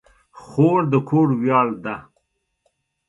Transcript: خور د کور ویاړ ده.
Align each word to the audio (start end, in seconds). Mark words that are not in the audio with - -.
خور 0.41 0.79
د 0.91 0.93
کور 1.09 1.27
ویاړ 1.41 1.67
ده. 1.83 1.95